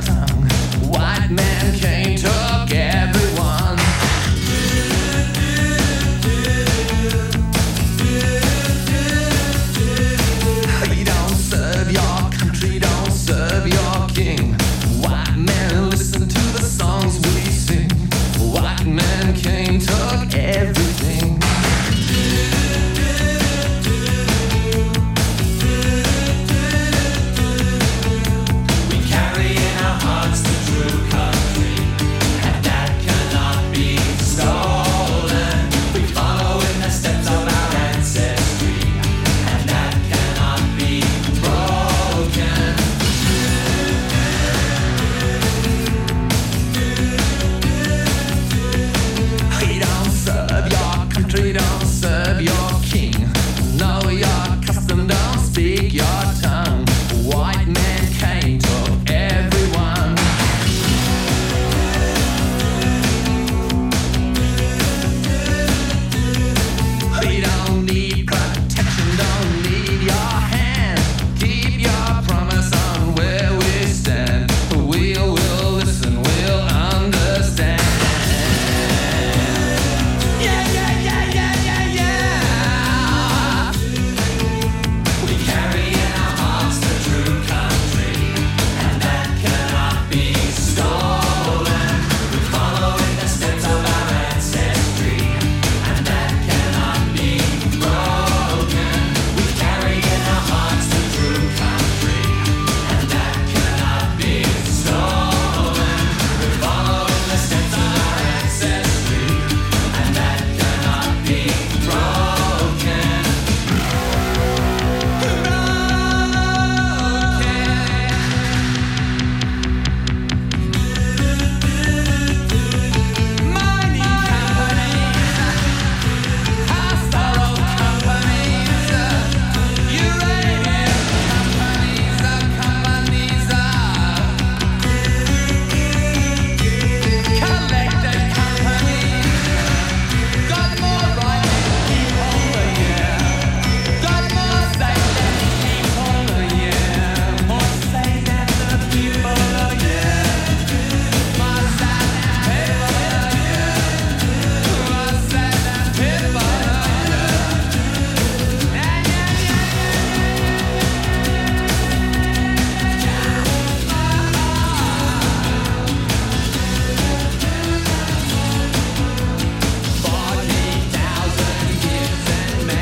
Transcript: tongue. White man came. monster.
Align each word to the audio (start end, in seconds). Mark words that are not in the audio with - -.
tongue. 0.00 0.48
White 0.90 1.30
man 1.30 1.74
came. 1.78 2.07
monster. 30.08 30.47